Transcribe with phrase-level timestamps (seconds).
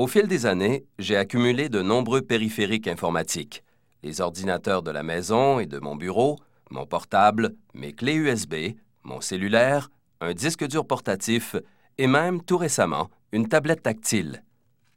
[0.00, 3.62] Au fil des années, j'ai accumulé de nombreux périphériques informatiques.
[4.02, 6.38] Les ordinateurs de la maison et de mon bureau,
[6.70, 9.90] mon portable, mes clés USB, mon cellulaire,
[10.22, 11.54] un disque dur portatif
[11.98, 14.42] et même, tout récemment, une tablette tactile.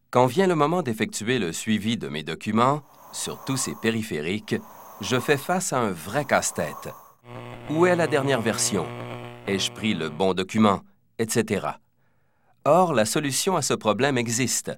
[0.09, 2.81] Quand vient le moment d'effectuer le suivi de mes documents,
[3.11, 4.55] sur tous ces périphériques,
[5.01, 6.93] je fais face à un vrai casse-tête.
[7.69, 8.85] Où est la dernière version?
[9.47, 10.79] Ai-je pris le bon document?
[11.19, 11.67] Etc.
[12.63, 14.71] Or, la solution à ce problème existe.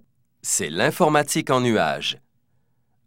[0.48, 2.20] C'est l'informatique en nuage.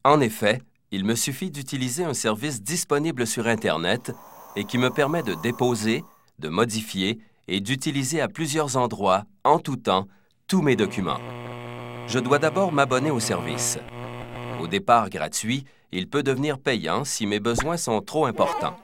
[0.03, 0.61] En effet,
[0.91, 4.11] il me suffit d'utiliser un service disponible sur Internet
[4.57, 6.03] et qui me permet de déposer,
[6.41, 10.09] de modifier et d'utiliser à plusieurs endroits, en tout temps,
[10.49, 11.21] tous mes documents.
[12.09, 13.79] Je dois d'abord m'abonner au service.
[14.61, 18.77] Au départ gratuit, il peut devenir payant si mes besoins sont trop importants.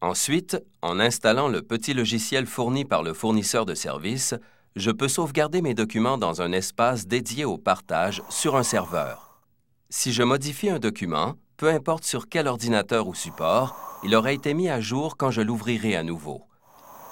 [0.00, 4.34] Ensuite, en installant le petit logiciel fourni par le fournisseur de services,
[4.76, 9.40] je peux sauvegarder mes documents dans un espace dédié au partage sur un serveur.
[9.88, 14.52] Si je modifie un document, peu importe sur quel ordinateur ou support, il aura été
[14.52, 16.42] mis à jour quand je l'ouvrirai à nouveau.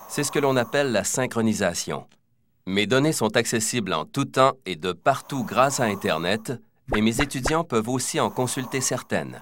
[0.09, 2.07] C'est ce que l'on appelle la synchronisation.
[2.67, 6.53] Mes données sont accessibles en tout temps et de partout grâce à Internet,
[6.97, 9.41] et mes étudiants peuvent aussi en consulter certaines.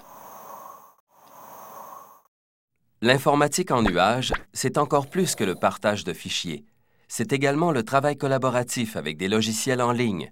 [3.01, 6.63] L'informatique en nuage, c'est encore plus que le partage de fichiers.
[7.13, 10.31] C'est également le travail collaboratif avec des logiciels en ligne.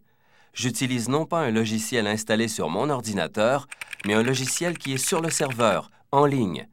[0.54, 3.68] J'utilise non pas un logiciel installé sur mon ordinateur,
[4.06, 6.70] mais un logiciel qui est sur le serveur, en ligne.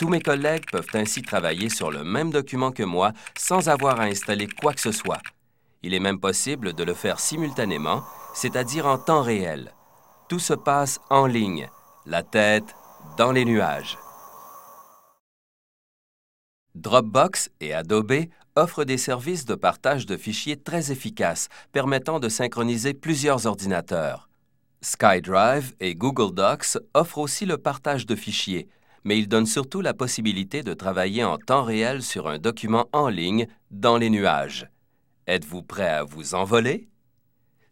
[0.00, 4.06] Tous mes collègues peuvent ainsi travailler sur le même document que moi sans avoir à
[4.06, 5.22] installer quoi que ce soit.
[5.84, 8.02] Il est même possible de le faire simultanément,
[8.34, 9.72] c'est-à-dire en temps réel.
[10.28, 11.68] Tout se passe en ligne,
[12.04, 12.74] la tête
[13.16, 13.96] dans les nuages.
[16.74, 18.26] Dropbox et Adobe
[18.56, 24.28] offrent des services de partage de fichiers très efficaces permettant de synchroniser plusieurs ordinateurs.
[24.82, 28.68] SkyDrive et Google Docs offrent aussi le partage de fichiers,
[29.04, 33.08] mais ils donnent surtout la possibilité de travailler en temps réel sur un document en
[33.08, 34.68] ligne dans les nuages.
[35.26, 36.88] Êtes-vous prêt à vous envoler?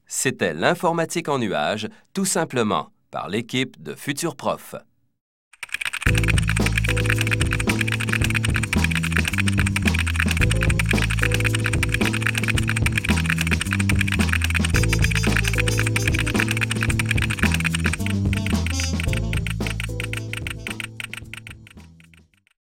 [0.06, 4.74] C'était l'informatique en nuage, tout simplement, par l'équipe de Futur Prof.